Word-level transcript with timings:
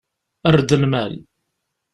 Err-d 0.47 0.69
lmal. 0.81 1.13